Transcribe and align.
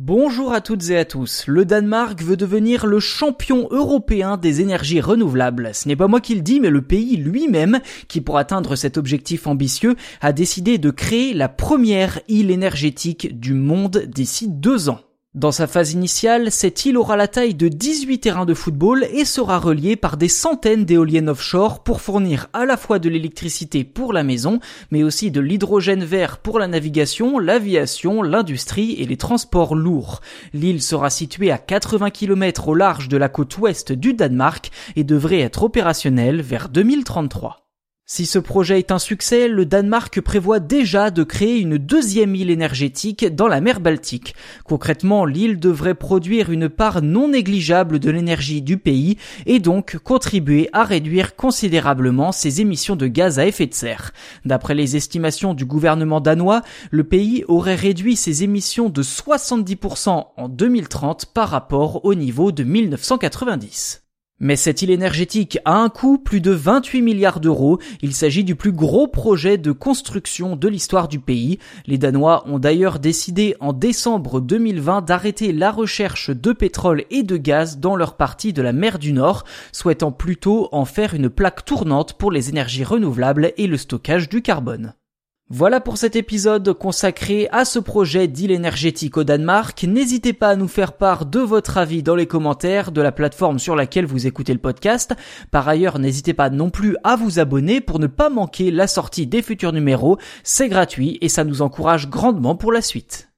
Bonjour 0.00 0.52
à 0.52 0.60
toutes 0.60 0.90
et 0.90 0.96
à 0.96 1.04
tous. 1.04 1.42
Le 1.48 1.64
Danemark 1.64 2.22
veut 2.22 2.36
devenir 2.36 2.86
le 2.86 3.00
champion 3.00 3.66
européen 3.72 4.36
des 4.36 4.60
énergies 4.60 5.00
renouvelables. 5.00 5.70
Ce 5.74 5.88
n'est 5.88 5.96
pas 5.96 6.06
moi 6.06 6.20
qui 6.20 6.36
le 6.36 6.40
dis, 6.40 6.60
mais 6.60 6.70
le 6.70 6.82
pays 6.82 7.16
lui-même, 7.16 7.80
qui 8.06 8.20
pour 8.20 8.38
atteindre 8.38 8.76
cet 8.76 8.96
objectif 8.96 9.48
ambitieux, 9.48 9.96
a 10.20 10.32
décidé 10.32 10.78
de 10.78 10.92
créer 10.92 11.34
la 11.34 11.48
première 11.48 12.20
île 12.28 12.52
énergétique 12.52 13.40
du 13.40 13.54
monde 13.54 14.04
d'ici 14.06 14.46
deux 14.48 14.88
ans. 14.88 15.00
Dans 15.38 15.52
sa 15.52 15.68
phase 15.68 15.92
initiale, 15.92 16.50
cette 16.50 16.84
île 16.84 16.96
aura 16.96 17.16
la 17.16 17.28
taille 17.28 17.54
de 17.54 17.68
18 17.68 18.18
terrains 18.18 18.44
de 18.44 18.54
football 18.54 19.06
et 19.12 19.24
sera 19.24 19.60
reliée 19.60 19.94
par 19.94 20.16
des 20.16 20.26
centaines 20.26 20.84
d'éoliennes 20.84 21.28
offshore 21.28 21.84
pour 21.84 22.00
fournir 22.00 22.48
à 22.52 22.64
la 22.64 22.76
fois 22.76 22.98
de 22.98 23.08
l'électricité 23.08 23.84
pour 23.84 24.12
la 24.12 24.24
maison, 24.24 24.58
mais 24.90 25.04
aussi 25.04 25.30
de 25.30 25.40
l'hydrogène 25.40 26.02
vert 26.02 26.38
pour 26.38 26.58
la 26.58 26.66
navigation, 26.66 27.38
l'aviation, 27.38 28.20
l'industrie 28.20 28.94
et 28.94 29.06
les 29.06 29.16
transports 29.16 29.76
lourds. 29.76 30.22
L'île 30.54 30.82
sera 30.82 31.08
située 31.08 31.52
à 31.52 31.58
80 31.58 32.10
km 32.10 32.66
au 32.66 32.74
large 32.74 33.06
de 33.06 33.16
la 33.16 33.28
côte 33.28 33.56
ouest 33.58 33.92
du 33.92 34.14
Danemark 34.14 34.72
et 34.96 35.04
devrait 35.04 35.38
être 35.38 35.62
opérationnelle 35.62 36.42
vers 36.42 36.68
2033. 36.68 37.67
Si 38.10 38.24
ce 38.24 38.38
projet 38.38 38.78
est 38.78 38.90
un 38.90 38.98
succès, 38.98 39.48
le 39.48 39.66
Danemark 39.66 40.22
prévoit 40.22 40.60
déjà 40.60 41.10
de 41.10 41.22
créer 41.24 41.58
une 41.58 41.76
deuxième 41.76 42.34
île 42.34 42.48
énergétique 42.48 43.26
dans 43.26 43.48
la 43.48 43.60
mer 43.60 43.80
Baltique. 43.80 44.34
Concrètement, 44.64 45.26
l'île 45.26 45.60
devrait 45.60 45.94
produire 45.94 46.50
une 46.50 46.70
part 46.70 47.02
non 47.02 47.28
négligeable 47.28 47.98
de 47.98 48.10
l'énergie 48.10 48.62
du 48.62 48.78
pays 48.78 49.18
et 49.44 49.58
donc 49.58 49.98
contribuer 49.98 50.70
à 50.72 50.84
réduire 50.84 51.36
considérablement 51.36 52.32
ses 52.32 52.62
émissions 52.62 52.96
de 52.96 53.08
gaz 53.08 53.38
à 53.38 53.44
effet 53.44 53.66
de 53.66 53.74
serre. 53.74 54.12
D'après 54.46 54.74
les 54.74 54.96
estimations 54.96 55.52
du 55.52 55.66
gouvernement 55.66 56.22
danois, 56.22 56.62
le 56.90 57.04
pays 57.04 57.44
aurait 57.46 57.74
réduit 57.74 58.16
ses 58.16 58.42
émissions 58.42 58.88
de 58.88 59.02
70% 59.02 60.28
en 60.34 60.48
2030 60.48 61.26
par 61.26 61.50
rapport 61.50 62.06
au 62.06 62.14
niveau 62.14 62.52
de 62.52 62.64
1990. 62.64 64.07
Mais 64.40 64.54
cette 64.54 64.82
île 64.82 64.90
énergétique 64.90 65.58
a 65.64 65.74
un 65.74 65.88
coût 65.88 66.16
plus 66.16 66.40
de 66.40 66.52
28 66.52 67.02
milliards 67.02 67.40
d'euros. 67.40 67.80
Il 68.02 68.14
s'agit 68.14 68.44
du 68.44 68.54
plus 68.54 68.70
gros 68.70 69.08
projet 69.08 69.58
de 69.58 69.72
construction 69.72 70.54
de 70.54 70.68
l'histoire 70.68 71.08
du 71.08 71.18
pays. 71.18 71.58
Les 71.86 71.98
Danois 71.98 72.44
ont 72.46 72.60
d'ailleurs 72.60 73.00
décidé 73.00 73.56
en 73.58 73.72
décembre 73.72 74.40
2020 74.40 75.02
d'arrêter 75.02 75.52
la 75.52 75.72
recherche 75.72 76.30
de 76.30 76.52
pétrole 76.52 77.04
et 77.10 77.24
de 77.24 77.36
gaz 77.36 77.78
dans 77.78 77.96
leur 77.96 78.16
partie 78.16 78.52
de 78.52 78.62
la 78.62 78.72
mer 78.72 79.00
du 79.00 79.12
Nord, 79.12 79.44
souhaitant 79.72 80.12
plutôt 80.12 80.68
en 80.70 80.84
faire 80.84 81.14
une 81.14 81.30
plaque 81.30 81.64
tournante 81.64 82.12
pour 82.12 82.30
les 82.30 82.48
énergies 82.48 82.84
renouvelables 82.84 83.52
et 83.56 83.66
le 83.66 83.76
stockage 83.76 84.28
du 84.28 84.40
carbone. 84.40 84.94
Voilà 85.50 85.80
pour 85.80 85.96
cet 85.96 86.14
épisode 86.14 86.74
consacré 86.74 87.48
à 87.52 87.64
ce 87.64 87.78
projet 87.78 88.28
d'île 88.28 88.50
énergétique 88.50 89.16
au 89.16 89.24
Danemark. 89.24 89.82
N'hésitez 89.82 90.34
pas 90.34 90.50
à 90.50 90.56
nous 90.56 90.68
faire 90.68 90.92
part 90.92 91.24
de 91.24 91.40
votre 91.40 91.78
avis 91.78 92.02
dans 92.02 92.14
les 92.14 92.26
commentaires 92.26 92.92
de 92.92 93.00
la 93.00 93.12
plateforme 93.12 93.58
sur 93.58 93.74
laquelle 93.74 94.04
vous 94.04 94.26
écoutez 94.26 94.52
le 94.52 94.58
podcast. 94.58 95.14
Par 95.50 95.66
ailleurs, 95.66 95.98
n'hésitez 95.98 96.34
pas 96.34 96.50
non 96.50 96.68
plus 96.68 96.98
à 97.02 97.16
vous 97.16 97.38
abonner 97.38 97.80
pour 97.80 97.98
ne 97.98 98.06
pas 98.06 98.28
manquer 98.28 98.70
la 98.70 98.86
sortie 98.86 99.26
des 99.26 99.40
futurs 99.40 99.72
numéros. 99.72 100.18
C'est 100.42 100.68
gratuit 100.68 101.16
et 101.22 101.30
ça 101.30 101.44
nous 101.44 101.62
encourage 101.62 102.10
grandement 102.10 102.54
pour 102.54 102.70
la 102.70 102.82
suite. 102.82 103.28